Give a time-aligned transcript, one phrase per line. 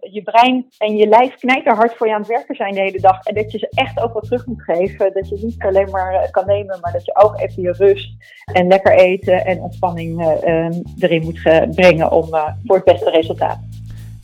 [0.00, 3.00] Je brein en je lijf knijten hard voor je aan het werken zijn de hele
[3.00, 3.24] dag.
[3.24, 5.12] En dat je ze echt ook wat terug moet geven.
[5.12, 8.10] Dat je niet alleen maar eh, kan nemen, maar dat je ook even je rust
[8.52, 10.66] en lekker eten en ontspanning uh,
[10.98, 11.42] erin moet
[11.74, 12.28] brengen om,
[12.64, 13.58] voor het beste resultaat.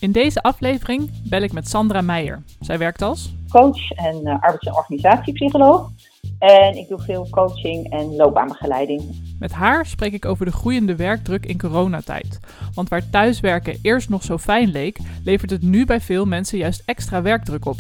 [0.00, 2.42] In deze aflevering bel ik met Sandra Meijer.
[2.60, 5.90] Zij werkt als coach en arbeids- en organisatiepsycholoog.
[6.38, 9.02] En ik doe veel coaching en loopbaanbegeleiding.
[9.38, 12.38] Met haar spreek ik over de groeiende werkdruk in coronatijd.
[12.74, 16.82] Want waar thuiswerken eerst nog zo fijn leek, levert het nu bij veel mensen juist
[16.86, 17.76] extra werkdruk op.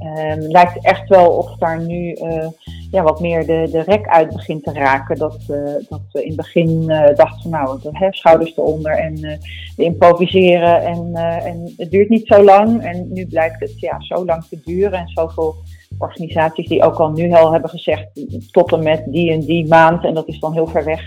[0.00, 2.48] Um, lijkt echt wel of daar nu uh,
[2.90, 5.16] ja, wat meer de, de rek uit begint te raken.
[5.16, 9.40] Dat, uh, dat we in het begin uh, dachten van nou, hè, schouders eronder en
[9.76, 10.84] improviseren.
[10.84, 11.14] En,
[11.44, 12.82] en het duurt niet zo lang.
[12.82, 15.56] En nu blijkt het ja, zo lang te duren en zoveel
[15.98, 18.06] organisaties die ook al nu al hebben gezegd
[18.50, 21.02] tot en met die en die maand, en dat is dan heel ver weg,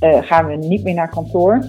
[0.00, 1.64] uh, gaan we niet meer naar kantoor.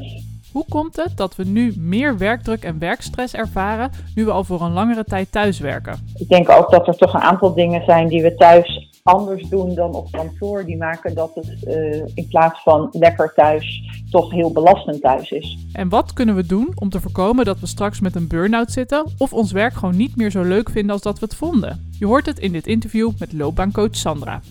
[0.52, 4.62] Hoe komt het dat we nu meer werkdruk en werkstress ervaren, nu we al voor
[4.62, 6.14] een langere tijd thuiswerken?
[6.16, 9.76] Ik denk ook dat er toch een aantal dingen zijn die we thuis anders doen
[9.76, 10.66] dan op kantoor.
[10.66, 15.58] Die maken dat het uh, in plaats van lekker thuis toch heel belastend thuis is.
[15.74, 19.06] En wat kunnen we doen om te voorkomen dat we straks met een burn-out zitten
[19.18, 21.92] of ons werk gewoon niet meer zo leuk vinden als dat we het vonden?
[22.00, 24.42] Je hoort het in dit interview met loopbaancoach Sandra.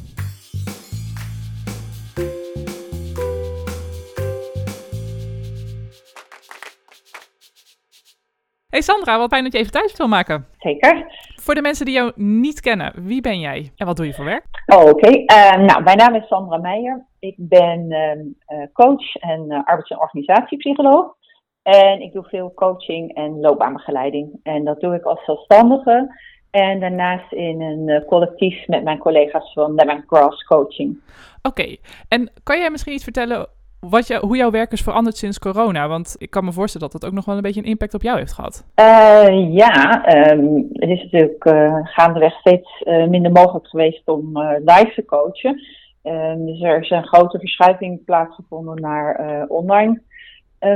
[8.69, 10.47] Hey Sandra, wat fijn dat je even thuis wil maken.
[10.59, 11.07] Zeker.
[11.45, 14.25] Voor de mensen die jou niet kennen, wie ben jij en wat doe je voor
[14.25, 14.45] werk?
[14.67, 14.91] Oh, oké.
[14.91, 15.25] Okay.
[15.27, 17.07] Uh, nou, mijn naam is Sandra Meijer.
[17.19, 21.15] Ik ben uh, coach en uh, arbeids- en organisatiepsycholoog.
[21.63, 24.41] En ik doe veel coaching en loopbaanbegeleiding.
[24.43, 26.21] En dat doe ik als zelfstandige.
[26.51, 31.01] En daarnaast in een collectief met mijn collega's van Lemon Cross Coaching.
[31.43, 31.79] Oké, okay.
[32.09, 33.47] en kan jij misschien iets vertellen
[33.89, 35.89] wat hoe jouw werk is veranderd sinds corona?
[35.89, 38.03] Want ik kan me voorstellen dat dat ook nog wel een beetje een impact op
[38.03, 38.65] jou heeft gehad.
[38.81, 44.93] Uh, ja, um, het is natuurlijk uh, gaandeweg steeds uh, minder mogelijk geweest om live
[44.95, 45.61] te coachen.
[46.03, 50.03] Um, dus er is een grote verschuiving plaatsgevonden naar online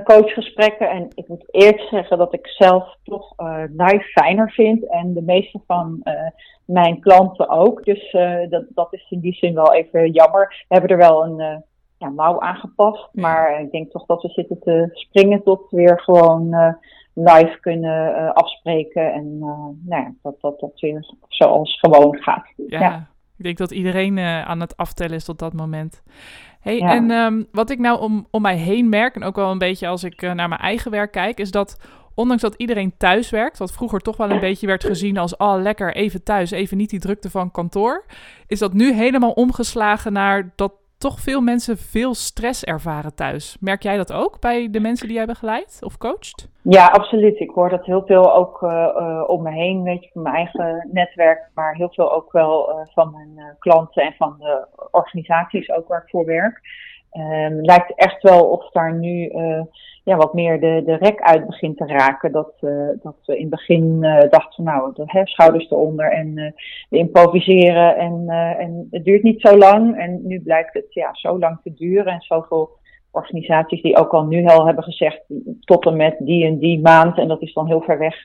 [0.04, 0.90] coachgesprekken.
[0.90, 3.32] En ik moet eerst zeggen dat ik zelf toch
[3.76, 4.90] live fijner vind.
[4.90, 6.02] En de meeste van
[6.64, 7.84] mijn klanten ook.
[7.84, 8.16] Dus
[8.48, 10.64] dat, dat is in die zin wel even jammer.
[10.68, 11.64] We hebben er wel een
[11.98, 13.08] ja, mouw aangepast.
[13.12, 16.72] Maar ik denk toch dat we zitten te springen tot we weer gewoon uh,
[17.12, 19.12] live kunnen uh, afspreken.
[19.12, 19.46] En uh,
[19.84, 22.46] nou ja, dat, dat dat weer zoals gewoon gaat.
[22.56, 23.08] Ja, ja.
[23.36, 26.02] ik denk dat iedereen aan het aftellen is tot dat moment.
[26.60, 26.94] Hey, ja.
[26.94, 29.88] en um, wat ik nou om, om mij heen merk, en ook wel een beetje
[29.88, 31.78] als ik naar mijn eigen werk kijk, is dat
[32.14, 35.54] ondanks dat iedereen thuis werkt, wat vroeger toch wel een beetje werd gezien als, oh
[35.58, 38.04] lekker, even thuis, even niet die drukte van kantoor,
[38.46, 43.56] is dat nu helemaal omgeslagen naar dat toch veel mensen veel stress ervaren thuis.
[43.60, 46.48] Merk jij dat ook bij de mensen die jij begeleid of coacht?
[46.62, 47.40] Ja, absoluut.
[47.40, 50.34] Ik hoor dat heel veel ook uh, uh, om me heen, weet je, van mijn
[50.34, 55.70] eigen netwerk, maar heel veel ook wel uh, van mijn klanten en van de organisaties
[55.70, 56.60] ook waar ik voor werk.
[57.12, 59.32] Um, lijkt echt wel of daar nu
[60.06, 62.32] ja, wat meer de, de rek uit begint te raken.
[62.32, 66.12] Dat, uh, dat we in het begin uh, dachten van nou, de hè, schouders eronder
[66.12, 66.54] en
[66.88, 68.28] we improviseren en,
[68.58, 69.98] en het duurt niet zo lang.
[69.98, 72.70] En nu blijkt het ja, zo lang te duren en zoveel
[73.10, 75.22] organisaties die ook al nu al hebben gezegd
[75.60, 78.16] tot en met die en die maand, en dat is dan heel ver weg,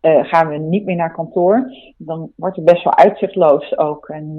[0.00, 1.70] gaan we niet meer naar kantoor.
[1.96, 4.08] Dan wordt het best wel uitzichtloos ook.
[4.08, 4.36] En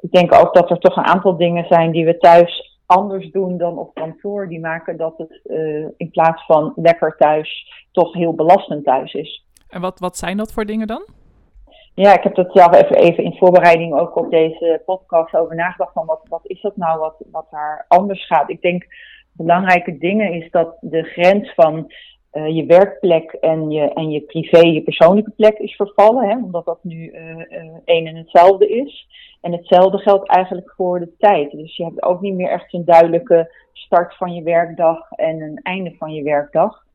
[0.00, 3.58] ik denk ook dat er toch een aantal dingen zijn die we thuis anders doen
[3.58, 8.34] dan op kantoor, die maken dat het uh, in plaats van lekker thuis toch heel
[8.34, 9.46] belastend thuis is.
[9.68, 11.06] En wat, wat zijn dat voor dingen dan?
[11.94, 15.92] Ja, ik heb dat zelf even, even in voorbereiding ook op deze podcast over nagedacht
[15.92, 18.50] van wat, wat is dat nou wat, wat daar anders gaat.
[18.50, 18.86] Ik denk
[19.32, 21.92] belangrijke dingen is dat de grens van
[22.32, 26.64] uh, je werkplek en je, en je privé, je persoonlijke plek is vervallen, hè, omdat
[26.64, 27.44] dat nu uh, uh,
[27.84, 29.06] één en hetzelfde is.
[29.40, 31.50] En hetzelfde geldt eigenlijk voor de tijd.
[31.50, 35.60] Dus je hebt ook niet meer echt een duidelijke start van je werkdag en een
[35.62, 36.86] einde van je werkdag.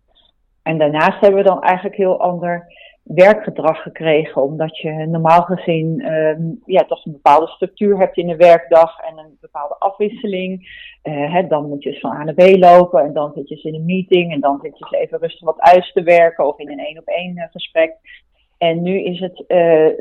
[0.64, 2.68] En daarnaast hebben we dan eigenlijk heel ander
[3.03, 8.36] werkgedrag gekregen, omdat je normaal gezien um, ja, toch een bepaalde structuur hebt in de
[8.36, 10.81] werkdag en een bepaalde afwisseling.
[11.04, 13.56] Uh, hè, dan moet je eens van A naar B lopen en dan zit je
[13.56, 16.48] eens in een meeting en dan zit je eens even rustig wat uit te werken
[16.48, 17.94] of in een één op één gesprek.
[18.57, 19.48] En nu is het uh,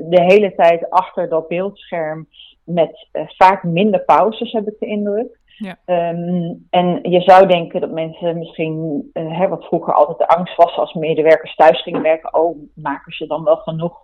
[0.08, 2.28] de hele tijd achter dat beeldscherm
[2.64, 5.40] met vaak minder pauzes, heb ik de indruk.
[5.56, 5.76] Ja.
[6.10, 10.56] Um, en je zou denken dat mensen misschien, uh, hè, wat vroeger altijd de angst
[10.56, 13.96] was als medewerkers thuis gingen werken, oh, maken ze dan wel genoeg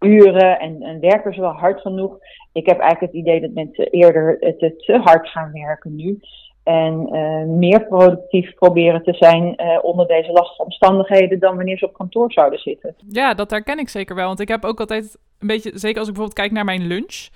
[0.00, 2.18] uren en, en werken ze wel hard genoeg?
[2.52, 6.20] Ik heb eigenlijk het idee dat mensen eerder te, te hard gaan werken nu.
[6.62, 11.84] En uh, meer productief proberen te zijn uh, onder deze lastige omstandigheden dan wanneer ze
[11.84, 12.94] op kantoor zouden zitten.
[13.08, 14.26] Ja, dat herken ik zeker wel.
[14.26, 17.28] Want ik heb ook altijd een beetje, zeker als ik bijvoorbeeld kijk naar mijn lunch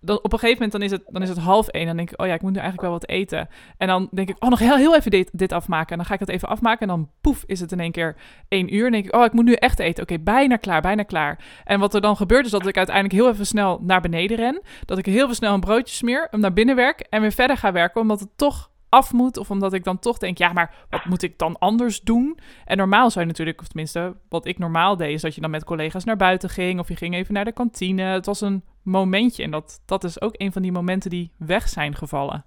[0.00, 1.86] dan, op een gegeven moment dan is, het, dan is het half één.
[1.86, 3.48] Dan denk ik, oh ja, ik moet nu eigenlijk wel wat eten.
[3.76, 5.90] En dan denk ik, oh, nog heel, heel even dit, dit afmaken.
[5.90, 6.80] En dan ga ik het even afmaken.
[6.80, 8.16] En dan poef, is het in één keer
[8.48, 8.86] één uur.
[8.86, 10.02] En denk ik, oh, ik moet nu echt eten.
[10.02, 11.44] Oké, bijna klaar, bijna klaar.
[11.64, 14.62] En wat er dan gebeurt is dat ik uiteindelijk heel even snel naar beneden ren.
[14.84, 17.56] Dat ik heel even snel een broodje smeer, hem naar binnen werk en weer verder
[17.56, 18.00] ga werken.
[18.00, 19.36] Omdat het toch af moet.
[19.36, 22.38] Of omdat ik dan toch denk, ja, maar wat moet ik dan anders doen?
[22.64, 25.50] En normaal zou je natuurlijk, of tenminste, wat ik normaal deed, is dat je dan
[25.50, 26.80] met collega's naar buiten ging.
[26.80, 28.02] Of je ging even naar de kantine.
[28.02, 29.42] Het was een momentje.
[29.42, 32.44] En dat, dat is ook een van die momenten die weg zijn gevallen.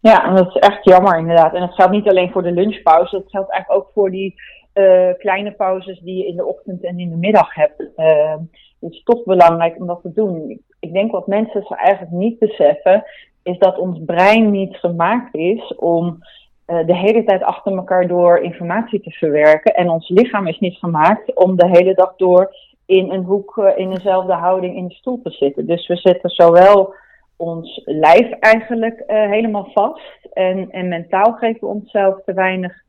[0.00, 1.54] Ja, en dat is echt jammer inderdaad.
[1.54, 3.16] En dat geldt niet alleen voor de lunchpauze.
[3.16, 4.34] Dat geldt eigenlijk ook voor die
[4.74, 7.80] uh, kleine pauzes die je in de ochtend en in de middag hebt.
[7.96, 8.34] Uh,
[8.80, 10.60] het is toch belangrijk om dat te doen.
[10.80, 13.04] Ik denk wat mensen eigenlijk niet beseffen,
[13.42, 16.18] is dat ons brein niet gemaakt is om
[16.66, 19.74] uh, de hele tijd achter elkaar door informatie te verwerken.
[19.74, 22.54] En ons lichaam is niet gemaakt om de hele dag door
[22.92, 25.66] in een hoek, uh, in dezelfde houding in de stoel te zitten.
[25.66, 26.94] Dus we zetten zowel
[27.36, 32.80] ons lijf eigenlijk uh, helemaal vast en, en mentaal geven we onszelf te weinig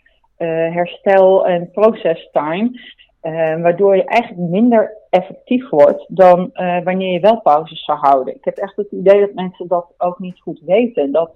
[0.74, 2.80] herstel en process time.
[3.62, 6.52] Waardoor je eigenlijk minder effectief wordt dan
[6.84, 8.36] wanneer je wel pauzes zou houden.
[8.36, 11.12] Ik heb echt het idee dat mensen dat ook niet goed weten.
[11.12, 11.32] Dat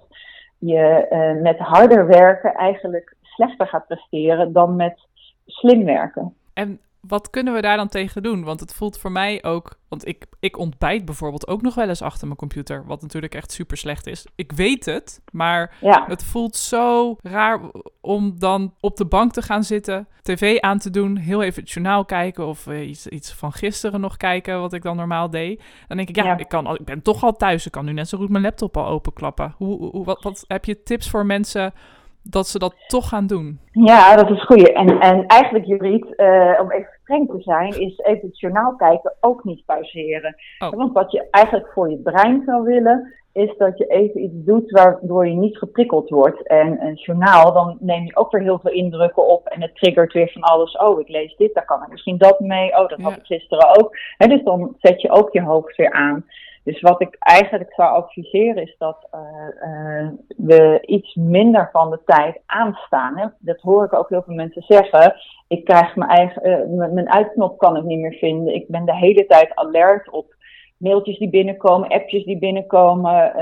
[0.58, 1.06] je
[1.42, 4.98] met harder werken eigenlijk slechter gaat presteren dan met
[5.46, 6.34] slim werken.
[6.54, 8.44] En wat kunnen we daar dan tegen doen?
[8.44, 9.78] Want het voelt voor mij ook.
[9.88, 12.84] Want ik, ik ontbijt bijvoorbeeld ook nog wel eens achter mijn computer.
[12.86, 14.26] Wat natuurlijk echt super slecht is.
[14.34, 16.04] Ik weet het, maar ja.
[16.06, 17.60] het voelt zo raar
[18.00, 21.70] om dan op de bank te gaan zitten, tv aan te doen, heel even het
[21.70, 25.62] journaal kijken of uh, iets, iets van gisteren nog kijken, wat ik dan normaal deed.
[25.88, 26.38] Dan denk ik, ja, ja.
[26.38, 27.66] Ik, kan, ik ben toch al thuis.
[27.66, 29.54] Ik kan nu net zo goed mijn laptop al openklappen.
[29.56, 31.72] Hoe, hoe, wat, wat heb je tips voor mensen?
[32.30, 33.60] Dat ze dat toch gaan doen.
[33.72, 34.72] Ja, dat is goed.
[34.72, 39.12] En, en eigenlijk, Juriet, uh, om even streng te zijn, is even het journaal kijken
[39.20, 40.36] ook niet pauzeren.
[40.58, 40.70] Oh.
[40.70, 44.70] Want wat je eigenlijk voor je brein zou willen, is dat je even iets doet
[44.70, 46.46] waardoor je niet geprikkeld wordt.
[46.46, 50.12] En een journaal, dan neem je ook weer heel veel indrukken op en het triggert
[50.12, 50.76] weer van alles.
[50.76, 52.70] Oh, ik lees dit, daar kan ik misschien dat mee.
[52.70, 53.96] Oh, dat had ik gisteren ook.
[54.16, 56.24] He, dus dan zet je ook je hoofd weer aan.
[56.68, 59.20] Dus wat ik eigenlijk zou adviseren is dat uh,
[59.70, 63.18] uh, we iets minder van de tijd aanstaan.
[63.18, 63.26] Hè?
[63.38, 65.14] Dat hoor ik ook heel veel mensen zeggen.
[65.48, 68.54] Ik krijg mijn eigen, uh, mijn uitknop kan ik niet meer vinden.
[68.54, 70.34] Ik ben de hele tijd alert op
[70.76, 73.32] mailtjes die binnenkomen, appjes die binnenkomen,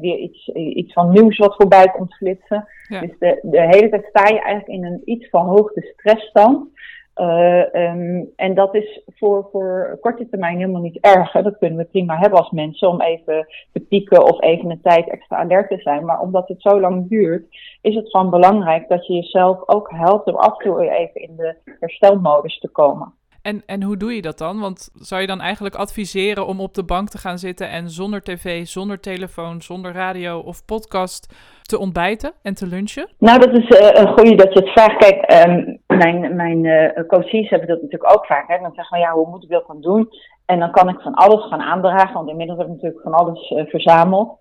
[0.00, 2.68] weer iets, iets van nieuws wat voorbij komt flitsen.
[2.88, 3.00] Ja.
[3.00, 6.68] Dus de, de hele tijd sta je eigenlijk in een iets verhoogde stressstand.
[7.16, 11.32] Uh, um, en dat is voor, voor korte termijn helemaal niet erg.
[11.32, 11.42] Hè.
[11.42, 15.08] Dat kunnen we prima hebben als mensen om even te pieken of even een tijd
[15.08, 16.04] extra alert te zijn.
[16.04, 17.46] Maar omdat het zo lang duurt,
[17.80, 21.36] is het gewoon belangrijk dat je jezelf ook helpt om af en toe even in
[21.36, 23.12] de herstelmodus te komen.
[23.50, 24.60] En, en hoe doe je dat dan?
[24.60, 28.22] Want zou je dan eigenlijk adviseren om op de bank te gaan zitten en zonder
[28.22, 33.08] tv, zonder telefoon, zonder radio of podcast te ontbijten en te lunchen?
[33.18, 34.96] Nou, dat is uh, een goede dat je het vraagt.
[34.96, 38.48] Kijk, um, mijn, mijn uh, coaches hebben dat natuurlijk ook vaak.
[38.48, 38.58] Hè?
[38.58, 40.08] Dan zeggen we, ja, hoe moet ik dat dan doen?
[40.46, 43.50] En dan kan ik van alles gaan aandragen, want inmiddels heb ik natuurlijk van alles
[43.50, 44.38] uh, verzameld.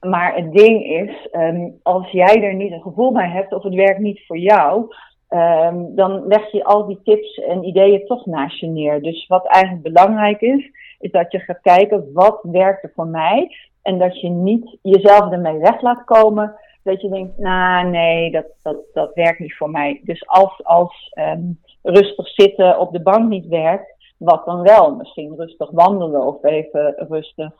[0.00, 3.74] Maar het ding is, um, als jij er niet een gevoel bij hebt of het
[3.74, 4.94] werkt niet voor jou,
[5.34, 9.02] um, dan leg je al die tips en ideeën toch naast je neer.
[9.02, 13.56] Dus wat eigenlijk belangrijk is, is dat je gaat kijken wat werkt er voor mij.
[13.82, 16.54] En dat je niet jezelf ermee weg laat komen.
[16.82, 20.00] Dat je denkt, nou nee, dat, dat, dat werkt niet voor mij.
[20.04, 24.94] Dus als, als um, rustig zitten op de bank niet werkt, wat dan wel?
[24.94, 27.52] Misschien rustig wandelen of even rustig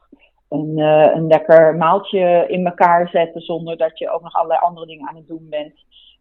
[0.48, 4.86] een, uh, een lekker maaltje in elkaar zetten zonder dat je ook nog allerlei andere
[4.86, 5.74] dingen aan het doen bent.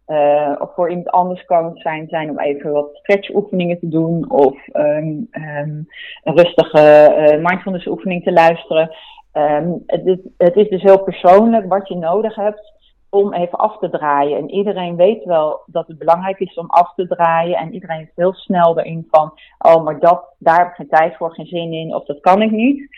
[0.07, 4.31] Uh, of voor iemand anders kan het zijn, zijn om even wat stretchoefeningen te doen
[4.31, 5.87] of um, um,
[6.23, 8.95] een rustige uh, mindfulness oefening te luisteren.
[9.33, 12.79] Um, het, is, het is dus heel persoonlijk wat je nodig hebt
[13.09, 14.37] om even af te draaien.
[14.37, 17.57] En iedereen weet wel dat het belangrijk is om af te draaien.
[17.57, 21.15] En iedereen is heel snel erin van, oh, maar dat, daar heb ik geen tijd
[21.15, 22.89] voor, geen zin in, of dat kan ik niet.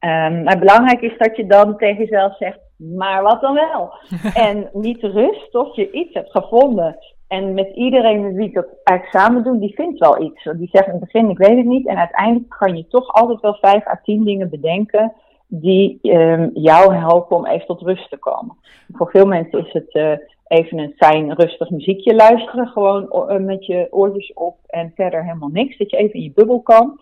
[0.00, 3.92] Um, maar belangrijk is dat je dan tegen jezelf zegt, maar wat dan wel?
[4.46, 6.96] en niet rust tot je iets hebt gevonden.
[7.28, 10.42] En met iedereen met wie ik dat eigenlijk samen doe, die vindt wel iets.
[10.56, 11.86] Die zegt in het begin, ik weet het niet.
[11.86, 15.12] En uiteindelijk kan je toch altijd wel vijf à tien dingen bedenken
[15.46, 18.56] die um, jou helpen om even tot rust te komen.
[18.92, 20.12] Voor veel mensen is het uh,
[20.46, 22.66] even een fijn, rustig muziekje luisteren.
[22.66, 25.76] Gewoon uh, met je oortjes op en verder helemaal niks.
[25.76, 27.00] Dat je even in je bubbel kan.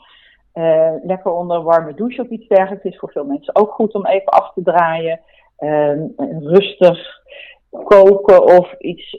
[0.58, 3.94] Uh, lekker onder een warme douche of iets dergelijks is voor veel mensen ook goed
[3.94, 5.20] om even af te draaien.
[5.58, 5.92] Uh,
[6.40, 7.24] rustig
[7.70, 9.18] koken of iets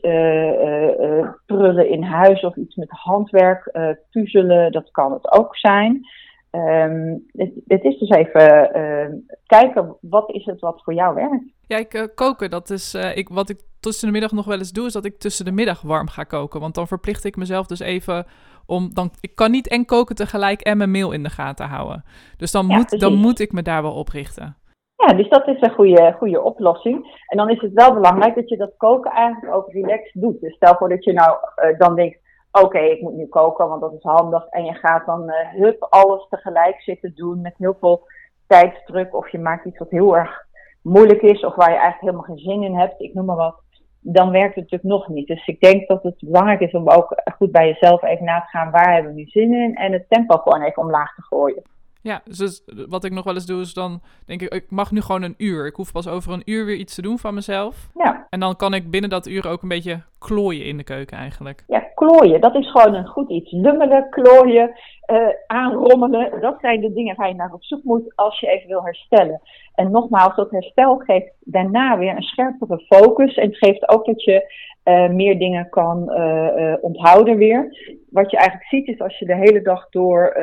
[1.46, 3.72] prullen in huis of iets met handwerk,
[4.12, 6.08] puzzelen, dat kan het ook zijn.
[6.51, 11.44] Um, het, het, is dus even uh, kijken, wat is het wat voor jou werkt?
[11.67, 14.86] Ja, ik, koken, dat is ik, wat ik tussen de middag nog wel eens doe,
[14.86, 16.60] is dat ik tussen de middag warm ga koken.
[16.60, 18.25] Want dan verplicht ik mezelf dus even
[18.67, 22.03] om, dan, ik kan niet en koken tegelijk en mijn mail in de gaten houden.
[22.38, 24.57] Dus dan, ja, moet, dan moet ik me daar wel op richten.
[24.95, 27.24] Ja, dus dat is een goede, goede oplossing.
[27.27, 30.41] En dan is het wel belangrijk dat je dat koken eigenlijk ook relaxed doet.
[30.41, 32.19] Dus stel voor dat je nou uh, dan denkt,
[32.51, 34.47] oké, ik moet nu koken, want dat is handig.
[34.47, 38.07] En je gaat dan uh, hup alles tegelijk zitten doen met heel veel
[38.47, 39.15] tijdsdruk.
[39.15, 40.45] Of je maakt iets wat heel erg
[40.81, 43.01] moeilijk is of waar je eigenlijk helemaal geen zin in hebt.
[43.01, 43.62] Ik noem maar wat.
[44.09, 45.27] Dan werkt het natuurlijk nog niet.
[45.27, 48.47] Dus ik denk dat het belangrijk is om ook goed bij jezelf even na te
[48.47, 48.71] gaan.
[48.71, 49.75] Waar hebben we nu zin in?
[49.75, 51.63] En het tempo gewoon even omlaag te gooien.
[52.07, 55.01] Ja, dus wat ik nog wel eens doe is dan denk ik, ik mag nu
[55.01, 55.65] gewoon een uur.
[55.65, 57.89] Ik hoef pas over een uur weer iets te doen van mezelf.
[57.95, 58.27] Ja.
[58.29, 61.63] En dan kan ik binnen dat uur ook een beetje klooien in de keuken eigenlijk.
[61.67, 63.51] Ja, klooien, dat is gewoon een goed iets.
[63.51, 64.71] Lummelen, klooien,
[65.11, 68.67] uh, aanrommelen, dat zijn de dingen waar je naar op zoek moet als je even
[68.67, 69.41] wil herstellen.
[69.75, 74.23] En nogmaals, dat herstel geeft daarna weer een scherpere focus en het geeft ook dat
[74.23, 74.53] je
[74.88, 77.77] uh, meer dingen kan uh, onthouden weer.
[78.10, 80.38] Wat je eigenlijk ziet is als je de hele dag door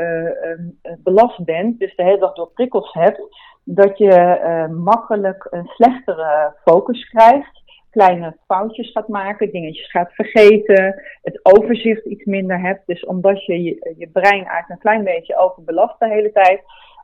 [0.99, 3.21] belast bent, dus de hele dag door prikkels hebt,
[3.65, 7.63] dat je makkelijk een slechtere focus krijgt
[7.95, 12.87] kleine foutjes gaat maken, dingetjes gaat vergeten, het overzicht iets minder hebt.
[12.87, 16.61] Dus omdat je je, brein eigenlijk een klein beetje overbelast de hele tijd,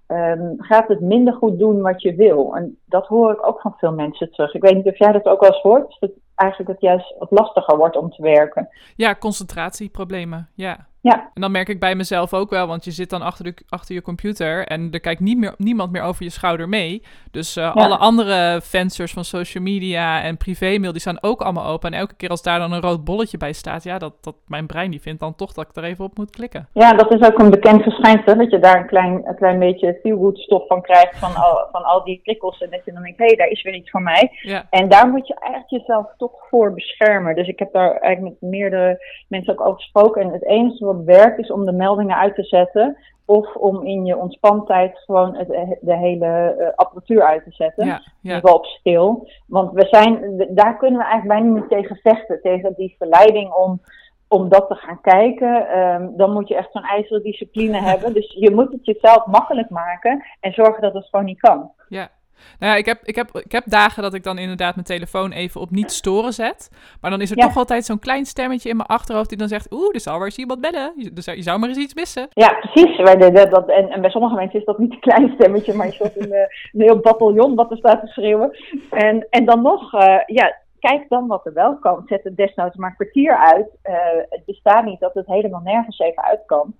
[0.08, 2.56] um, gaat het minder goed doen wat je wil.
[2.56, 4.54] En dat hoor ik ook van veel mensen terug.
[4.54, 7.30] Ik weet niet of jij dat ook wel eens hoort, dat eigenlijk het juist wat
[7.30, 8.68] lastiger wordt om te werken.
[8.96, 10.88] Ja, concentratieproblemen, ja.
[11.00, 11.30] Ja.
[11.34, 13.94] En dan merk ik bij mezelf ook wel, want je zit dan achter, de, achter
[13.94, 17.02] je computer en er kijkt niet meer, niemand meer over je schouder mee.
[17.30, 21.92] Dus uh, alle andere vensters van social media en privémail, die staan ook allemaal open.
[21.92, 24.66] En elke keer als daar dan een rood bolletje bij staat, ja, dat, dat mijn
[24.66, 26.68] brein die vindt dan toch dat ik er even op moet klikken.
[26.72, 29.98] Ja, dat is ook een bekend verschijnsel, dat je daar een klein, een klein beetje
[30.02, 32.60] feel van krijgt van al, van al die prikkels.
[32.60, 34.30] En dat je dan denkt, hé, hey, daar is weer iets voor mij.
[34.42, 34.66] Ja.
[34.70, 37.34] En daar moet je eigenlijk jezelf toch voor beschermen.
[37.34, 40.22] Dus ik heb daar eigenlijk met meerdere mensen ook over gesproken.
[40.22, 42.96] En het enige wat werkt is om de meldingen uit te zetten.
[43.24, 45.48] Of om in je ontspantijd gewoon het,
[45.80, 47.86] de hele uh, apparatuur uit te zetten.
[47.86, 48.36] Ja, ja.
[48.36, 49.28] In op stil.
[49.46, 52.40] Want we zijn, daar kunnen we eigenlijk bijna niet tegen vechten.
[52.42, 53.80] Tegen die verleiding om,
[54.28, 55.78] om dat te gaan kijken.
[55.78, 58.12] Um, dan moet je echt zo'n ijzeren discipline hebben.
[58.14, 60.24] Dus je moet het jezelf makkelijk maken.
[60.40, 61.70] En zorgen dat het gewoon niet kan.
[61.88, 62.08] Ja,
[62.58, 65.32] nou ja, ik heb, ik, heb, ik heb dagen dat ik dan inderdaad mijn telefoon
[65.32, 66.70] even op niet storen zet.
[67.00, 69.72] Maar dan is er toch altijd zo'n klein stemmetje in mijn achterhoofd die dan zegt...
[69.72, 70.92] Oeh, er zal wel eens iemand bellen.
[70.96, 72.28] Je, dus je zou maar eens iets missen.
[72.32, 72.96] Ja, precies.
[73.50, 76.32] Dat, en, en bij sommige mensen is dat niet een klein stemmetje, maar je een,
[76.32, 76.40] eh,
[76.72, 78.56] een heel bataljon wat er staat te schreeuwen.
[78.90, 82.02] En, en dan nog, uh, ja, kijk dan wat er wel kan.
[82.06, 83.68] Zet het desnoods maar een kwartier uit.
[83.84, 83.96] Uh,
[84.28, 86.74] het bestaat niet dat het helemaal nergens even uit kan.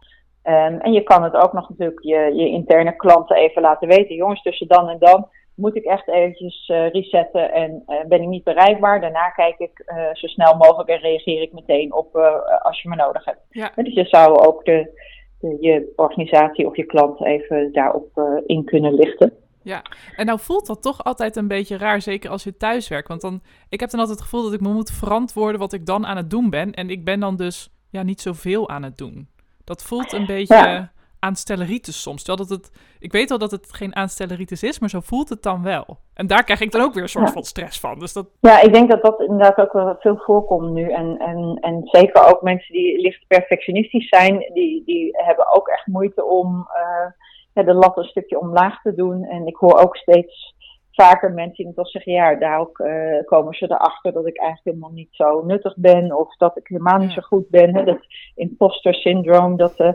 [0.44, 4.14] Um, en je kan het ook nog natuurlijk je, je interne klanten even laten weten.
[4.14, 8.28] Jongens, tussen dan en dan moet ik echt eventjes uh, resetten en uh, ben ik
[8.28, 9.00] niet bereikbaar.
[9.00, 12.16] Daarna kijk ik uh, zo snel mogelijk en reageer ik meteen op
[12.62, 13.40] als je me nodig hebt.
[13.50, 13.72] Ja.
[13.74, 15.00] Dus je zou ook de,
[15.40, 19.32] de, je organisatie of je klant even daarop in kunnen lichten.
[19.62, 19.82] Ja,
[20.16, 23.08] en nou voelt dat toch altijd een beetje raar, zeker als je thuis werkt.
[23.08, 25.86] Want dan, ik heb dan altijd het gevoel dat ik me moet verantwoorden wat ik
[25.86, 26.72] dan aan het doen ben.
[26.72, 29.28] En ik ben dan dus ja, niet zoveel aan het doen.
[29.64, 30.54] Dat voelt een beetje...
[30.54, 32.22] Ja aanstelleritis soms.
[32.24, 35.42] Terwijl dat het, ik weet wel dat het geen aanstelleritis is, maar zo voelt het
[35.42, 35.98] dan wel.
[36.14, 37.98] En daar krijg ik dan ook weer een soort van stress van.
[37.98, 38.26] Dus dat...
[38.40, 40.90] Ja, ik denk dat dat inderdaad ook wel veel voorkomt nu.
[40.90, 45.86] En, en, en zeker ook mensen die licht perfectionistisch zijn, die, die hebben ook echt
[45.86, 47.12] moeite om uh,
[47.54, 49.24] ja, de lat een stukje omlaag te doen.
[49.24, 50.54] En ik hoor ook steeds
[50.92, 54.76] vaker mensen die toch zeggen, ja, daar ook, uh, komen ze erachter dat ik eigenlijk
[54.76, 56.18] helemaal niet zo nuttig ben.
[56.18, 57.76] Of dat ik helemaal niet zo goed ben.
[57.76, 57.84] Hè?
[57.84, 57.98] Dat
[58.34, 59.80] imposter syndroom, dat...
[59.80, 59.92] Uh,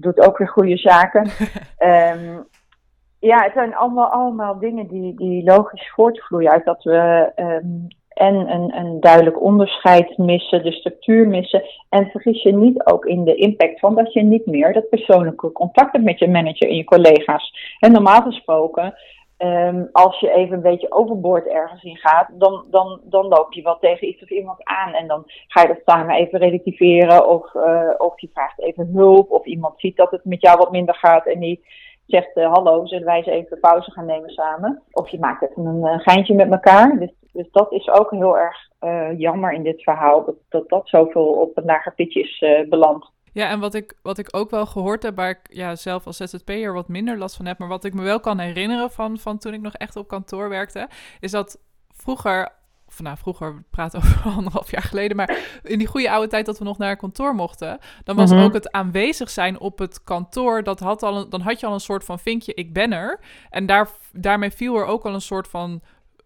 [0.00, 1.30] doet ook weer goede zaken.
[1.78, 2.46] um,
[3.30, 7.88] ja, het zijn allemaal, allemaal dingen die, die logisch voortvloeien uit dat we um,
[8.20, 11.62] en een, een duidelijk onderscheid missen, de structuur missen.
[11.88, 15.52] En vergis je niet ook in de impact van dat je niet meer dat persoonlijke
[15.52, 17.76] contact hebt met je manager en je collega's.
[17.78, 18.94] En normaal gesproken
[19.42, 23.62] Um, als je even een beetje overboord ergens in gaat, dan, dan, dan loop je
[23.62, 24.92] wel tegen iets of iemand aan.
[24.92, 27.28] En dan ga je dat samen even relativeren.
[27.28, 29.30] Of, uh, of je vraagt even hulp.
[29.30, 31.26] Of iemand ziet dat het met jou wat minder gaat.
[31.26, 31.64] En die
[32.06, 34.82] zegt: uh, Hallo, zullen wij eens even pauze gaan nemen samen?
[34.92, 36.98] Of je maakt even een uh, geintje met elkaar.
[36.98, 38.68] Dus, dus dat is ook heel erg
[39.16, 40.24] jammer in dit verhaal.
[40.24, 43.10] Dat dat, dat zoveel op een lager pitje is beland.
[43.32, 46.16] Ja, en wat ik, wat ik ook wel gehoord heb, waar ik ja, zelf als
[46.16, 49.38] ZZP'er wat minder last van heb, maar wat ik me wel kan herinneren van, van
[49.38, 50.88] toen ik nog echt op kantoor werkte,
[51.20, 51.58] is dat
[51.90, 56.26] vroeger of nou vroeger, we praten over anderhalf jaar geleden, maar in die goede oude
[56.28, 58.40] tijd dat we nog naar kantoor mochten, dan was Mhm.
[58.40, 61.72] ook het aanwezig zijn op het kantoor, dat had al een, dan had je al
[61.72, 63.20] een soort van vinkje, ik ben er.
[63.50, 65.80] En daar, daarmee viel er ook al een soort van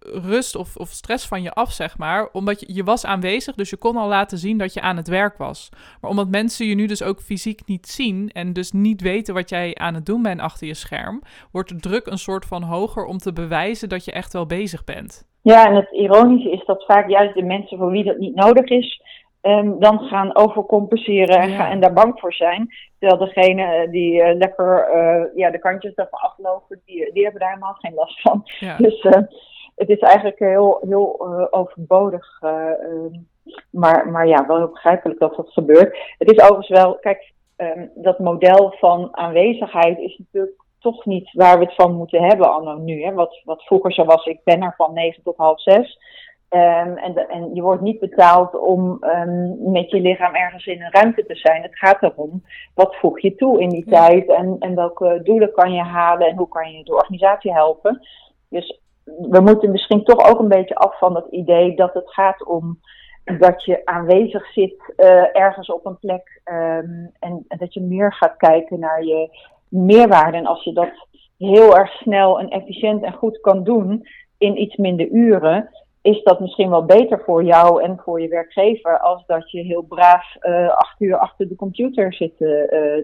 [0.05, 2.29] rust of, of stress van je af, zeg maar.
[2.33, 5.09] Omdat je, je was aanwezig, dus je kon al laten zien dat je aan het
[5.09, 5.69] werk was.
[6.01, 9.49] Maar omdat mensen je nu dus ook fysiek niet zien en dus niet weten wat
[9.49, 13.05] jij aan het doen bent achter je scherm, wordt de druk een soort van hoger
[13.05, 15.27] om te bewijzen dat je echt wel bezig bent.
[15.43, 18.65] Ja, en het ironische is dat vaak juist de mensen voor wie dat niet nodig
[18.69, 19.03] is,
[19.41, 21.57] ehm, dan gaan overcompenseren en, Ja.
[21.57, 22.69] gaan, en daar bang voor zijn.
[22.99, 27.41] Terwijl degene eh, die eh, lekker eh, ja, de kantjes ervan aflopen, die, die hebben
[27.41, 28.43] daar helemaal geen last van.
[28.45, 29.07] Ja, Dus
[29.77, 32.39] het is eigenlijk heel, heel eh, overbodig.
[32.41, 33.13] eh, ehm,
[33.71, 35.97] maar, maar ja, wel heel begrijpelijk dat dat gebeurt.
[36.19, 41.59] Het is overigens wel, kijk, ehm, dat model van aanwezigheid is natuurlijk toch niet waar
[41.59, 43.03] we het van moeten hebben anno nu.
[43.05, 43.13] Hè?
[43.13, 45.99] Wat, wat vroeger zo was, ik ben er van 9 tot half 6.
[46.49, 48.99] Ehm, en, de- en je wordt niet betaald om
[49.59, 51.63] met je lichaam ergens in een ruimte te zijn.
[51.63, 54.07] Het gaat erom, wat voeg je toe in die Ja.
[54.07, 58.01] tijd en, en welke doelen kan je halen en hoe kan je de organisatie helpen.
[58.49, 62.47] Dus we moeten misschien toch ook een beetje af van dat idee dat het gaat
[62.47, 62.79] om
[63.39, 68.13] dat je aanwezig zit eh, ergens op een plek ehm, en, en dat je meer
[68.13, 69.29] gaat kijken naar je
[69.69, 70.37] meerwaarde.
[70.37, 71.07] En als je dat
[71.39, 74.07] heel erg snel en efficiënt en goed kan doen
[74.39, 75.71] in iets minder uren,
[76.05, 79.83] is dat misschien wel beter voor jou en voor je werkgever als dat je heel
[79.83, 82.49] braaf eh, acht uur achter de computer zit eh,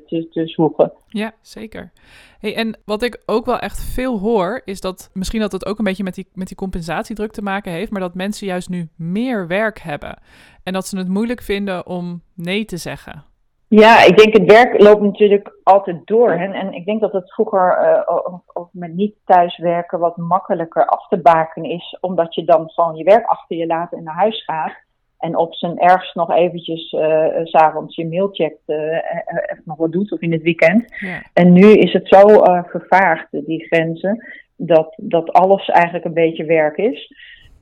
[0.06, 0.92] te, te zoeken.
[1.08, 1.92] ja zeker.
[2.38, 5.78] Hey, en wat ik ook wel echt veel hoor, is dat misschien dat het ook
[5.78, 8.88] een beetje met die, met die compensatiedruk te maken heeft, maar dat mensen juist nu
[8.96, 10.18] meer werk hebben.
[10.62, 13.24] En dat ze het moeilijk vinden om nee te zeggen.
[13.70, 16.32] Ja, ik denk het werk loopt natuurlijk altijd door.
[16.32, 16.52] Hè?
[16.52, 18.16] En ik denk dat het vroeger eh,
[18.52, 21.98] ook met niet thuiswerken wat makkelijker af te baken is.
[22.00, 24.72] Omdat je dan gewoon je werk achter je laat en naar huis gaat.
[25.18, 29.76] En op zijn ergst nog eventjes eh, eh, s s'avonds je mail checkt, even nog
[29.76, 30.84] wat doet of in het weekend.
[30.98, 34.24] Ja, En nu is het zo vervaagd, die grenzen,
[34.56, 37.12] dat, dat alles eigenlijk een beetje werk is.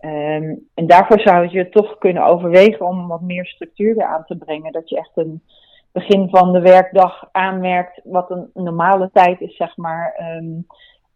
[0.00, 4.36] Ehm, en daarvoor zou je toch kunnen overwegen om wat meer structuur weer aan te
[4.36, 4.72] brengen.
[4.72, 5.42] Dat je echt een
[5.98, 10.14] begin van de werkdag aanmerkt wat een normale tijd is, zeg maar.
[10.16, 10.60] Ehm,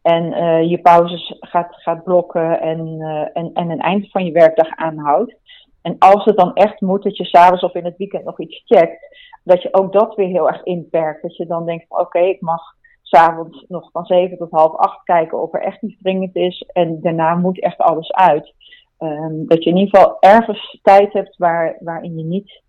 [0.03, 4.33] en eh, je pauzes gaat, gaat blokken en, eh, en, en een eind van je
[4.33, 5.35] werkdag aanhoudt.
[5.83, 8.62] En als het dan echt moet dat je s'avonds of in het weekend nog iets
[8.64, 11.23] checkt, dat je ook dat weer heel erg inperkt.
[11.23, 12.62] Dat je dan denkt, van, oké, ik mag
[13.03, 16.71] s'avonds nog van 7 tot half 8 kijken of er echt iets dringend is.
[16.73, 18.55] En daarna moet echt alles uit.
[18.99, 22.62] Ehm, dat je in ieder geval ergens tijd hebt waar, waarin je niet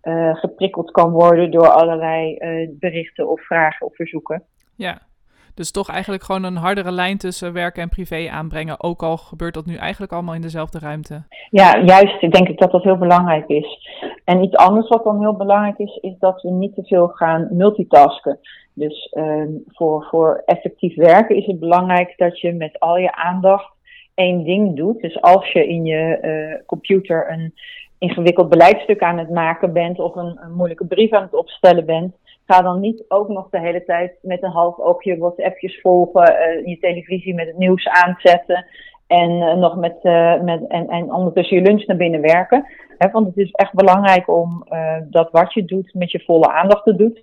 [0.00, 4.42] eh, geprikkeld kan worden door allerlei eh, berichten of vragen of verzoeken.
[4.74, 5.06] ja.
[5.54, 8.82] Dus toch eigenlijk gewoon een hardere lijn tussen werk en privé aanbrengen.
[8.82, 11.22] Ook al gebeurt dat nu eigenlijk allemaal in dezelfde ruimte.
[11.50, 13.88] Ja, juist denk ik dat dat heel belangrijk is.
[14.24, 17.48] En iets anders wat dan heel belangrijk is, is dat we niet te veel gaan
[17.50, 18.38] multitasken.
[18.74, 23.72] Dus ehm, voor, voor effectief werken is het belangrijk dat je met al je aandacht
[24.14, 25.00] één ding doet.
[25.00, 27.54] Dus als je in je eh, computer een
[27.98, 32.14] ingewikkeld beleidstuk aan het maken bent of een, een moeilijke brief aan het opstellen bent,
[32.46, 36.66] ga dan niet ook nog de hele tijd met een half oogje WhatsAppjes volgen, eh,
[36.66, 38.66] je televisie met het nieuws aanzetten
[39.06, 42.66] en eh, nog met, eh, met en, en ondertussen je lunch naar binnen werken.
[43.12, 44.66] Want het is echt belangrijk om
[45.10, 47.18] dat wat je doet met je volle aandacht te doen.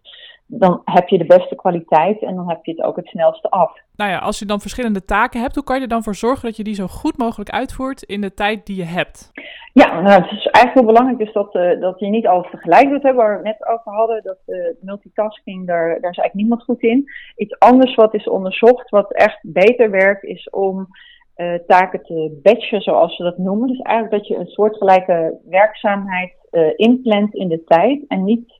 [0.47, 3.71] Dan heb je de beste kwaliteit en dan heb je het ook het snelste af.
[3.95, 6.45] Nou ja, als je dan verschillende taken hebt, hoe kan je er dan voor zorgen
[6.45, 9.31] dat je die zo goed mogelijk uitvoert in de tijd die je hebt?
[9.73, 12.89] Ja, nou, het is eigenlijk heel belangrijk dus dat, eh, dat je niet alles tegelijk
[12.89, 14.23] doet, hè, waar we het net over hadden.
[14.23, 14.38] Dat
[14.81, 17.05] multitasking, daar, daar is eigenlijk niemand goed in.
[17.36, 20.88] Iets anders wat is onderzocht, wat echt beter werkt, is om
[21.36, 23.67] eh, taken te batchen, zoals ze dat noemen.
[23.67, 28.53] Dus eigenlijk dat je een soortgelijke werkzaamheid eh inplant in de tijd en niet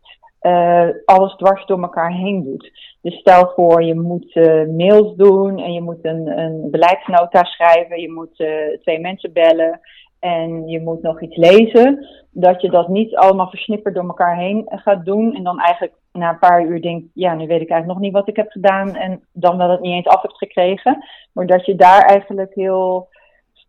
[0.46, 2.72] eh, alles dwars door elkaar heen doet.
[3.02, 8.02] Dus stel voor, je moet eh, mails doen en je moet een, een beleidsnota schrijven,
[8.02, 9.80] je moet eh, twee mensen bellen
[10.20, 12.08] en je moet nog iets lezen.
[12.32, 16.30] Dat je dat niet allemaal versnipperd door elkaar heen gaat doen en dan eigenlijk na
[16.30, 18.96] een paar uur denkt, ja, nu weet ik eigenlijk nog niet wat ik heb gedaan
[18.96, 21.06] en dan wel het niet eens af hebt gekregen.
[21.34, 23.08] Maar dat je daar eigenlijk heel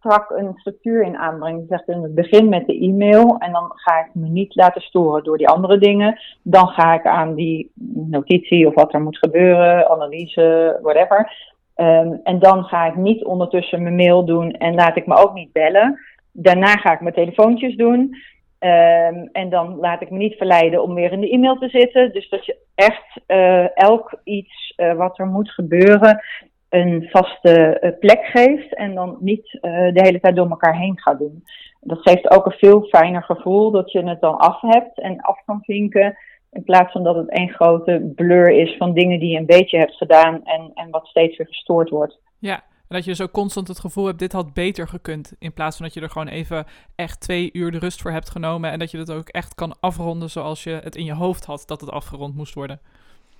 [0.06, 1.60] strak een structuur in aanbrengt.
[1.60, 4.80] Je zegt in het begin met de e-mail en dan ga ik me niet laten
[4.80, 6.20] storen door die andere dingen.
[6.42, 11.32] Dan ga ik aan die notitie of wat er moet gebeuren, analyse, whatever.
[11.76, 15.34] Um, en dan ga ik niet ondertussen mijn mail doen en laat ik me ook
[15.34, 16.00] niet bellen.
[16.32, 18.16] Daarna ga ik mijn telefoontjes doen.
[18.60, 22.12] Um, en dan laat ik me niet verleiden om weer in de e-mail te zitten.
[22.12, 26.20] Dus dat je echt uh, elk iets uh, wat er moet gebeuren
[26.68, 31.44] een vaste plek geeft en dan niet de hele tijd door elkaar heen gaat doen.
[31.80, 35.42] Dat geeft ook een veel fijner gevoel dat je het dan af hebt en af
[35.44, 36.16] kan vinken.
[36.52, 39.78] In plaats van dat het één grote blur is van dingen die je een beetje
[39.78, 42.18] hebt gedaan en, en wat steeds weer gestoord wordt.
[42.38, 42.54] Ja,
[42.88, 45.34] en dat je zo constant het gevoel hebt, dit had beter gekund.
[45.38, 48.30] In plaats van dat je er gewoon even echt twee uur de rust voor hebt
[48.30, 48.70] genomen.
[48.70, 51.62] En dat je het ook echt kan afronden zoals je het in je hoofd had
[51.66, 52.80] dat het afgerond moest worden.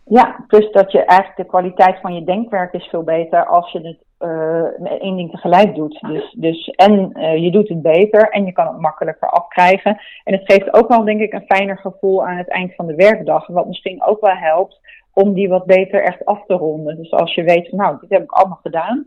[0.09, 3.81] Ja, dus dat je eigenlijk de kwaliteit van je denkwerk is veel beter als je
[3.81, 6.01] het uh, één ding tegelijk doet.
[6.01, 10.01] Dus, dus en uh, je doet het beter en je kan het makkelijker afkrijgen.
[10.25, 12.95] En het geeft ook wel, denk ik, een fijner gevoel aan het eind van de
[12.95, 13.47] werkdag.
[13.47, 14.81] Wat misschien ook wel helpt
[15.13, 16.97] om die wat beter echt af te ronden.
[16.97, 19.07] Dus als je weet nou, dit heb ik allemaal gedaan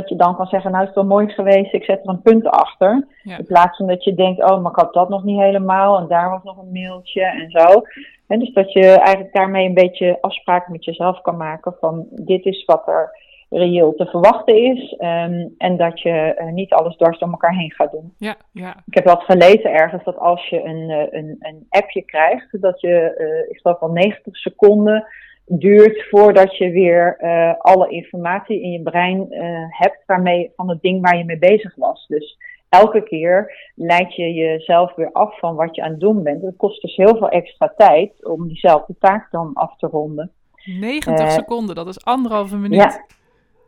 [0.00, 2.22] dat je dan kan zeggen, nou is het wel mooi geweest, ik zet er een
[2.22, 3.06] punt achter.
[3.22, 6.06] In plaats van dat je denkt, oh, maar ik had dat nog niet helemaal en
[6.08, 7.82] daar was nog een mailtje en zo.
[8.26, 12.44] En dus dat je eigenlijk daarmee een beetje afspraken met jezelf kan maken van dit
[12.44, 14.92] is wat er reëel te verwachten is.
[14.98, 18.14] Um, en dat je uh, niet alles dwars door elkaar heen gaat doen.
[18.18, 18.76] Ja, ja.
[18.86, 22.80] Ik heb wel gelezen ergens dat als je een, uh, een, een appje krijgt, dat
[22.80, 25.06] je, uh, ik geloof wel 90 seconden
[25.46, 30.82] duurt voordat je weer uh, alle informatie in je brein uh, hebt waarmee, van het
[30.82, 32.06] ding waar je mee bezig was.
[32.06, 36.42] Dus elke keer leid je jezelf weer af van wat je aan het doen bent.
[36.42, 40.30] Het kost dus heel veel extra tijd om diezelfde taak dan af te ronden.
[40.64, 42.82] 90 uh, seconden, dat is anderhalve minuut.
[42.82, 43.04] Ja.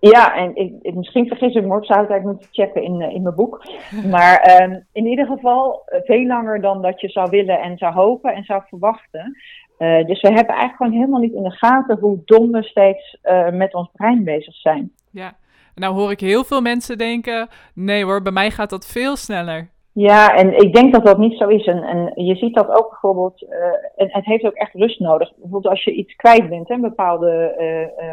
[0.00, 3.00] Ja, en ik, ik, misschien vergis ik me, ik zou het eigenlijk moeten checken in,
[3.00, 3.64] in mijn boek.
[4.10, 8.34] Maar um, in ieder geval veel langer dan dat je zou willen en zou hopen
[8.34, 9.36] en zou verwachten.
[9.78, 13.18] Uh, dus we hebben eigenlijk gewoon helemaal niet in de gaten hoe dom we steeds
[13.24, 14.92] uh, met ons brein bezig zijn.
[15.10, 15.32] Ja,
[15.74, 19.70] nou hoor ik heel veel mensen denken, nee hoor, bij mij gaat dat veel sneller.
[19.92, 21.66] Ja, en ik denk dat dat niet zo is.
[21.66, 23.48] En, en je ziet dat ook bijvoorbeeld, uh,
[23.96, 25.32] en het heeft ook echt rust nodig.
[25.34, 27.54] Bijvoorbeeld als je iets kwijt bent, hè, een bepaalde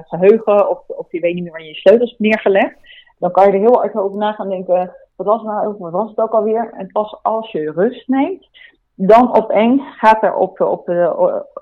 [0.07, 2.75] geheugen, of, of je weet niet meer waar je je sleutels hebt neergelegd,
[3.19, 6.09] dan kan je er heel erg over na gaan denken, wat was, nou, wat was
[6.09, 6.73] het ook alweer?
[6.77, 8.47] En pas als je rust neemt,
[8.95, 10.89] dan opeens gaat er op, op,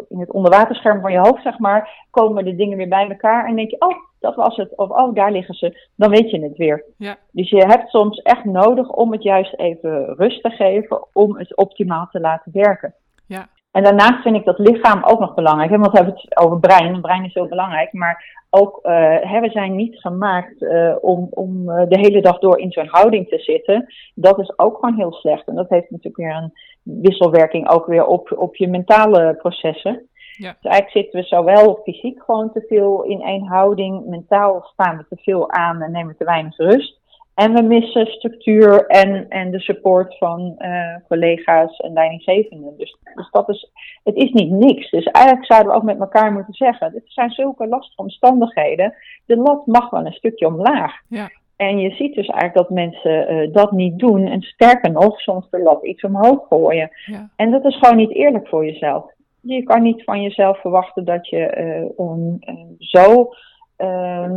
[0.07, 3.45] in het onderwaterscherm van je hoofd, zeg maar, komen de dingen weer bij elkaar.
[3.45, 4.75] En denk je, oh, dat was het.
[4.75, 5.87] Of oh, daar liggen ze.
[5.95, 6.83] Dan weet je het weer.
[6.97, 7.15] Ja.
[7.31, 11.55] Dus je hebt soms echt nodig om het juist even rust te geven, om het
[11.57, 12.93] optimaal te laten werken.
[13.27, 13.47] Ja.
[13.71, 15.69] En daarnaast vind ik dat lichaam ook nog belangrijk.
[15.69, 15.77] Hè?
[15.77, 17.01] Want we hebben het over brein.
[17.01, 17.93] Brein is heel belangrijk.
[17.93, 18.91] Maar ook, uh,
[19.21, 23.27] hè, we zijn niet gemaakt uh, om, om de hele dag door in zo'n houding
[23.27, 23.93] te zitten.
[24.15, 25.47] Dat is ook gewoon heel slecht.
[25.47, 30.07] En dat heeft natuurlijk weer een wisselwerking ook weer op, op je mentale processen.
[30.37, 30.57] Ja.
[30.61, 34.05] Dus eigenlijk zitten we zowel fysiek gewoon te veel in één houding.
[34.05, 37.01] Mentaal staan we te veel aan en nemen te weinig rust.
[37.33, 42.77] En we missen structuur en, en de support van uh, collega's en leidinggevenden.
[42.77, 43.71] Dus, dus dat is,
[44.03, 44.89] het is niet niks.
[44.89, 48.93] Dus eigenlijk zouden we ook met elkaar moeten zeggen, dit zijn zulke lastige omstandigheden.
[49.25, 50.93] De lat mag wel een stukje omlaag.
[51.07, 51.29] Ja.
[51.67, 54.27] En je ziet dus eigenlijk dat mensen uh, dat niet doen.
[54.27, 56.89] En sterker nog, soms de lat iets omhoog gooien.
[57.05, 57.29] Ja.
[57.35, 59.11] En dat is gewoon niet eerlijk voor jezelf.
[59.41, 61.55] Je kan niet van jezelf verwachten dat je
[61.97, 63.33] uh, um, um, zo
[63.77, 64.29] uh,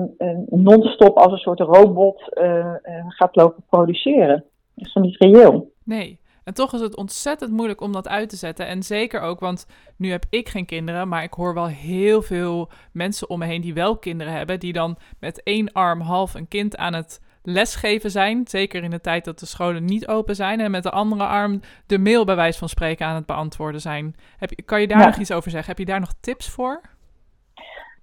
[0.47, 2.75] non-stop als een soort robot uh,
[3.09, 4.45] gaat lopen produceren.
[4.75, 5.71] Dat is toch niet reëel?
[5.85, 6.19] Nee.
[6.46, 8.66] En toch is het ontzettend moeilijk om dat uit te zetten.
[8.66, 12.70] En zeker ook, want nu heb ik geen kinderen, maar ik hoor wel heel veel
[12.92, 16.48] mensen om me heen die wel kinderen hebben, die dan met één arm half een
[16.48, 18.46] kind aan het lesgeven zijn.
[18.48, 20.61] Zeker in de tijd dat de scholen niet open zijn.
[20.61, 24.16] En met de andere arm de mail bij wijze van spreken aan het beantwoorden zijn.
[24.37, 25.06] Heb kan je daar ja.
[25.06, 25.68] nog iets over zeggen?
[25.68, 26.80] Heb je daar nog tips voor?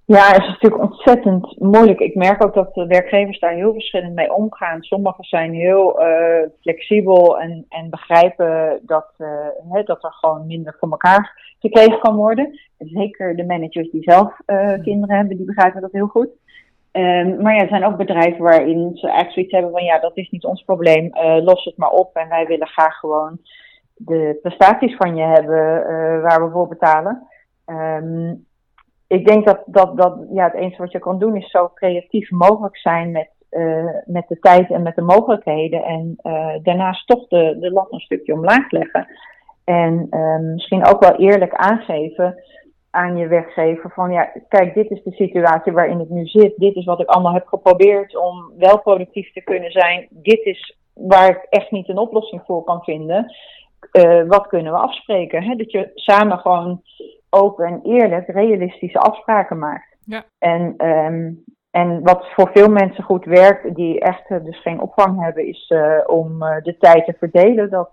[0.05, 1.99] Ja, het is natuurlijk ontzettend moeilijk.
[1.99, 4.81] Ik merk ook dat de werkgevers daar heel verschillend mee omgaan.
[4.81, 9.27] Sommigen zijn heel uh, flexibel en, en begrijpen dat, uh,
[9.69, 12.59] hè, dat er gewoon minder voor elkaar gekregen kan worden.
[12.77, 16.29] En zeker de managers die zelf uh, kinderen hebben, die begrijpen dat heel goed.
[16.91, 20.17] Um, maar ja, er zijn ook bedrijven waarin ze eigenlijk zoiets hebben van ja, dat
[20.17, 21.09] is niet ons probleem,
[21.43, 22.15] los het maar op.
[22.15, 23.37] En wij willen graag gewoon
[23.95, 25.81] de prestaties van je hebben
[26.21, 27.27] waar we voor betalen.
[27.65, 28.45] Um,
[29.07, 32.31] ik denk dat, dat, dat ja, het enige wat je kan doen is zo creatief
[32.31, 35.83] mogelijk zijn met, uh, met de tijd en met de mogelijkheden.
[35.83, 39.07] En uh, daarnaast toch de, de lat een stukje omlaag leggen.
[39.63, 42.35] En uh, misschien ook wel eerlijk aangeven
[42.89, 46.53] aan je werkgever van ja, kijk, dit is de situatie waarin ik nu zit.
[46.57, 50.07] Dit is wat ik allemaal heb geprobeerd om wel productief te kunnen zijn.
[50.09, 53.35] Dit is waar ik echt niet een oplossing voor kan vinden.
[54.27, 55.43] Wat kunnen we afspreken?
[55.43, 55.55] Hè?
[55.55, 56.81] Dat je samen gewoon
[57.33, 59.95] open en eerlijk realistische afspraken maakt.
[60.05, 60.23] Ja.
[60.39, 65.47] En, um, en wat voor veel mensen goed werkt, die echt dus geen opvang hebben,
[65.47, 67.69] is uh, om uh, de tijd te verdelen.
[67.69, 67.91] Dat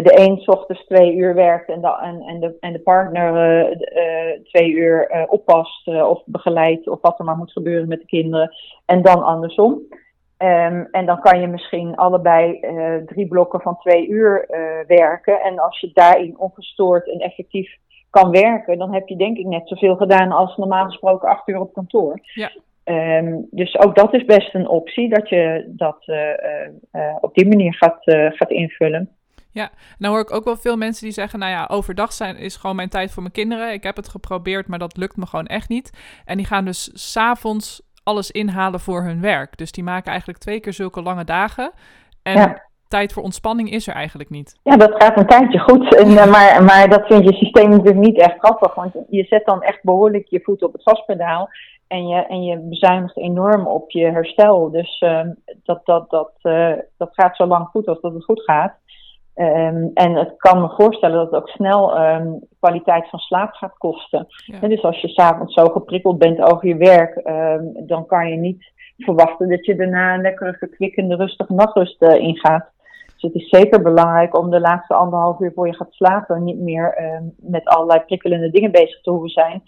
[0.00, 3.32] de een s ochtends twee uur werkt en de, en, en de, en de partner
[4.44, 8.54] twee uur oppast of begeleidt of wat er maar moet gebeuren met de kinderen.
[8.86, 9.72] En dan andersom.
[10.38, 12.60] Um, en dan kan je misschien allebei
[13.06, 14.46] drie blokken van twee uur
[14.86, 15.40] werken.
[15.40, 17.76] En als je daarin ongestoord en effectief
[18.14, 21.60] kan werken, dan heb je denk ik net zoveel gedaan als normaal gesproken acht uur
[21.60, 22.18] op kantoor.
[22.22, 22.50] Ja.
[22.84, 26.16] Um, dus ook dat is best een optie, dat je dat uh,
[26.92, 29.08] uh, op die manier gaat, uh, gaat invullen.
[29.50, 32.56] Ja, nou hoor ik ook wel veel mensen die zeggen, nou ja, overdag zijn is
[32.56, 33.72] gewoon mijn tijd voor mijn kinderen.
[33.72, 36.20] Ik heb het geprobeerd, maar dat lukt me gewoon echt niet.
[36.24, 39.56] En die gaan dus s'avonds alles inhalen voor hun werk.
[39.56, 41.72] Dus die maken eigenlijk twee keer zulke lange dagen.
[42.22, 44.58] En ja tijd voor ontspanning is er eigenlijk niet.
[44.62, 45.94] Ja, dat gaat een tijdje goed.
[45.94, 48.74] En, uh, maar, maar dat vind je systeem natuurlijk niet echt grappig.
[48.74, 51.48] Want je zet dan echt behoorlijk je voet op het gaspedaal.
[51.88, 54.70] En je, en je bezuinigt enorm op je herstel.
[54.70, 55.20] Dus uh,
[55.62, 58.74] dat, dat, dat, uh, dat gaat zo lang goed als dat het goed gaat.
[59.36, 63.78] Um, en het kan me voorstellen dat het ook snel um, kwaliteit van slaap gaat
[63.78, 64.26] kosten.
[64.46, 64.60] Ja.
[64.60, 68.36] En dus als je s'avonds zo geprikkeld bent over je werk, um, dan kan je
[68.36, 72.72] niet verwachten dat je daarna een lekkere, verkwikkende, rustige nachtrust uh, ingaat.
[73.24, 76.98] Het is zeker belangrijk om de laatste anderhalf uur voor je gaat slapen niet meer
[77.36, 79.62] met allerlei prikkelende dingen bezig te hoeven zijn.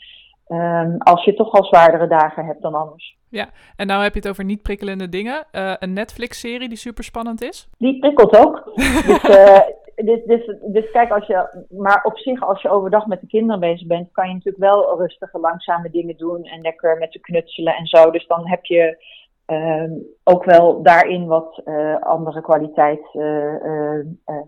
[0.48, 3.16] Um, als je toch al zwaardere dagen hebt dan anders.
[3.28, 5.44] Ja, en nou heb je het over niet prikkelende dingen.
[5.52, 7.68] Uh, een Netflix-serie die super spannend is?
[7.78, 8.62] Die prikkelt ook.
[9.06, 9.60] dus, uh,
[9.94, 13.60] dus, dus, dus, kijk, als je, maar op zich, als je overdag met de kinderen
[13.60, 17.74] bezig bent, kan je natuurlijk wel rustige, langzame dingen doen en lekker met ze knutselen
[17.74, 18.10] en zo.
[18.10, 19.04] Dus dan heb je
[19.46, 19.90] uh,
[20.24, 23.08] ook wel daarin wat uh, andere kwaliteit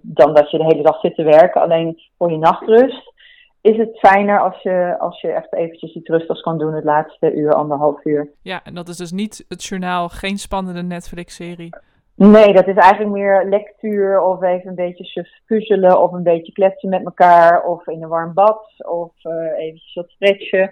[0.02, 1.61] dan dat je de hele dag zit te werken.
[1.61, 3.12] Alleen voor je nachtrust
[3.61, 7.34] is het fijner als je, als je echt eventjes iets rustigs kan doen het laatste
[7.34, 8.30] uur, anderhalf uur.
[8.42, 11.76] Ja, en dat is dus niet het journaal, geen spannende Netflix-serie.
[12.14, 16.88] Nee, dat is eigenlijk meer lectuur of even een beetje puzzelen of een beetje kletsen
[16.88, 19.12] met elkaar of in een warm bad of
[19.56, 20.70] eventjes wat stretchen.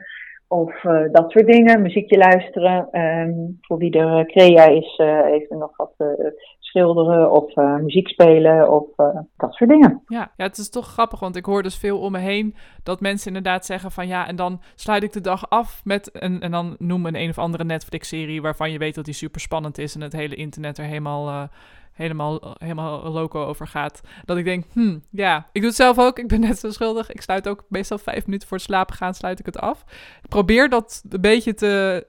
[0.49, 3.01] Of uh, dat soort dingen, muziekje luisteren.
[3.01, 5.95] Um, voor wie er uh, crea is, uh, even nog wat
[6.77, 8.85] schilderen of muziek spelen of
[9.37, 10.03] dat soort dingen.
[10.07, 13.01] Ja, ja, het is toch grappig, want ik hoor dus veel om me heen dat
[13.01, 16.51] mensen inderdaad zeggen van ja, en dan sluit ik de dag af met een, en
[16.51, 19.95] dan noem een een of andere Netflix-serie waarvan je weet dat die super spannend is
[19.95, 21.49] en het hele internet er helemaal
[21.93, 24.01] helemaal, helemaal loco over gaat.
[24.25, 26.19] Dat ik denk, hm, ja, ik doe het zelf ook.
[26.19, 27.11] Ik ben net zo schuldig.
[27.11, 29.85] Ik sluit ook meestal vijf minuten voor het slapen gaan, sluit ik het af.
[30.23, 32.07] Ik probeer dat een beetje te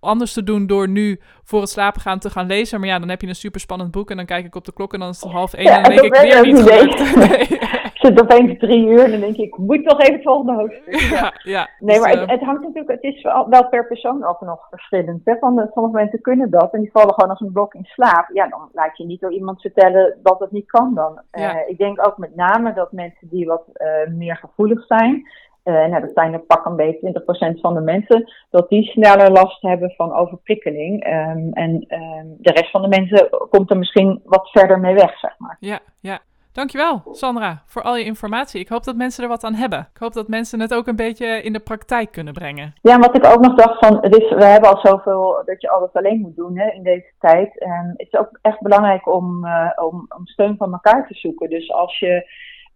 [0.00, 2.80] anders te doen door nu voor het slapen gaan te gaan lezen.
[2.80, 4.72] Maar ja, dan heb je een super spannend boek en dan kijk ik op de
[4.72, 6.98] klok en dan is het half één en dan denk ik weer niet gelukt.
[7.28, 7.58] Nee.
[8.00, 10.94] Ik zit opeens drie uur en dan denk ik, moet toch even het volgende hoofdstuk.
[10.94, 11.68] Ja, ja.
[11.78, 15.20] Nee, dus, maar het, het, hangt natuurlijk, het is wel per persoon ook nog verschillend.
[15.24, 15.36] Hè?
[15.38, 18.30] Van, sommige mensen kunnen dat en die vallen gewoon als een blok in slaap.
[18.32, 21.20] Ja, dan laat je niet door iemand vertellen dat het niet kan dan.
[21.30, 21.54] Ja.
[21.54, 25.28] Uh, ik denk ook met name dat mensen die wat uh, meer gevoelig zijn,
[25.64, 27.22] nou, dat zijn er pak een beetje
[27.56, 31.06] 20% van de mensen, dat die sneller last hebben van overprikkeling.
[31.06, 35.18] Um, en um, de rest van de mensen komt er misschien wat verder mee weg,
[35.18, 35.56] zeg maar.
[35.60, 36.20] Ja, ja.
[36.52, 38.60] Dankjewel, Sandra, voor al je informatie.
[38.60, 39.88] Ik hoop dat mensen er wat aan hebben.
[39.94, 42.74] Ik hoop dat mensen het ook een beetje in de praktijk kunnen brengen.
[42.82, 45.92] Ja, wat ik ook nog dacht van, is, we hebben al zoveel dat je alles
[45.92, 47.58] alleen moet doen hè, in deze tijd.
[47.58, 51.50] En het is ook echt belangrijk om, uh, om, om steun van elkaar te zoeken.
[51.50, 52.30] Dus als je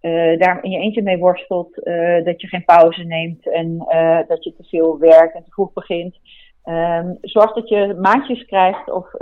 [0.04, 4.18] uh, daar in je eentje mee worstelt, uh, dat je geen pauze neemt en uh,
[4.28, 6.16] dat je te veel werkt en te vroeg begint.
[6.64, 9.12] Um, zorg dat je maatjes krijgt of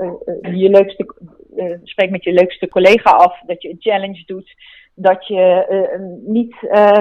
[0.43, 1.15] je leukste,
[1.83, 4.55] spreek met je leukste collega af, dat je een challenge doet,
[4.95, 5.67] dat je
[6.27, 6.57] niet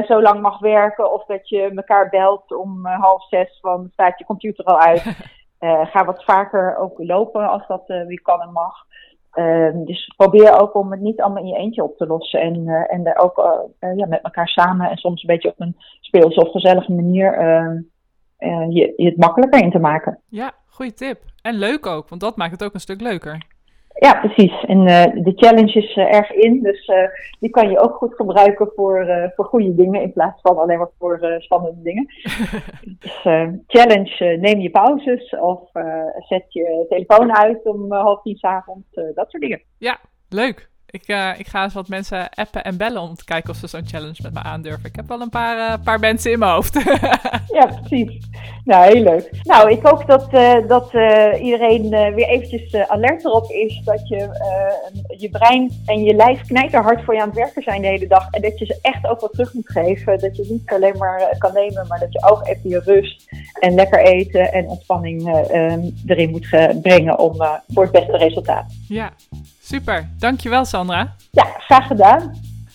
[0.07, 4.25] zo lang mag werken of dat je elkaar belt om half zes van staat je
[4.25, 5.03] computer al uit.
[5.91, 8.73] ga wat vaker ook lopen als dat weer kan en mag.
[9.35, 12.41] Uh, dus probeer ook om het niet allemaal in je eentje op te lossen.
[12.41, 15.59] En, uh, en daar ook uh, ja, met elkaar samen en soms een beetje op
[15.59, 17.81] een speelse of gezellige manier ehm,
[18.71, 20.19] je het makkelijker in te maken.
[20.29, 21.19] Ja, goede tip.
[21.41, 23.45] En leuk ook, want dat maakt het ook een stuk leuker.
[23.93, 24.63] Ja, precies.
[24.65, 26.97] En uh, de challenge is uh, erg in, dus uh,
[27.39, 30.89] die kan je ook goed gebruiken voor, voor goede dingen in plaats van alleen maar
[30.97, 32.05] voor spannende dingen.
[32.99, 33.21] dus
[33.67, 35.69] challenge, neem je pauzes of
[36.27, 39.61] zet je telefoon uit om half tien s avonds, dat soort dingen.
[39.77, 39.97] Ja,
[40.29, 40.70] leuk.
[40.91, 43.67] Ik, uh, ik ga eens wat mensen appen en bellen om te kijken of ze
[43.67, 44.85] zo'n challenge met me aandurven.
[44.85, 46.73] Ik heb wel een paar, uh, paar mensen in mijn hoofd.
[47.59, 48.27] ja, precies.
[48.65, 49.29] Nou, heel leuk.
[49.43, 50.93] Nou, ik hoop dat, uh, dat
[51.41, 54.29] iedereen weer eventjes alert erop is dat je,
[55.17, 58.29] je brein en je lijf knijterhard voor je aan het werken zijn de hele dag.
[58.29, 60.19] En dat je ze echt ook wat terug moet geven.
[60.19, 63.73] Dat je niet alleen maar kan nemen, maar dat je ook even je rust en
[63.73, 65.27] lekker eten en ontspanning
[66.05, 67.35] erin moet brengen om
[67.67, 68.73] voor het beste resultaat.
[68.87, 69.13] Ja,
[69.71, 71.15] Super, dankjewel Sandra.
[71.31, 72.33] Ja, graag gedaan.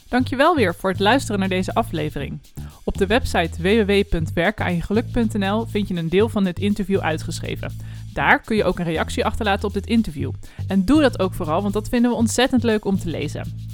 [0.08, 2.40] Dankjewel weer voor het luisteren naar deze aflevering.
[2.84, 7.76] Op de website www.werkenaanjegeluk.nl vind je een deel van dit interview uitgeschreven.
[8.12, 10.30] Daar kun je ook een reactie achterlaten op dit interview.
[10.68, 13.68] En doe dat ook vooral, want dat vinden we ontzettend leuk om te lezen.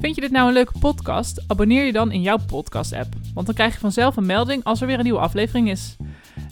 [0.00, 1.44] Vind je dit nou een leuke podcast?
[1.46, 4.86] Abonneer je dan in jouw podcast-app, want dan krijg je vanzelf een melding als er
[4.86, 5.96] weer een nieuwe aflevering is.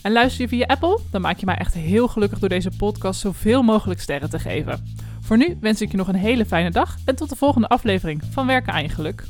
[0.03, 1.01] En luister je via Apple?
[1.11, 4.95] Dan maak je mij echt heel gelukkig door deze podcast zoveel mogelijk sterren te geven.
[5.25, 8.23] Voor nu wens ik je nog een hele fijne dag en tot de volgende aflevering
[8.31, 9.25] van Werken aan Geluk.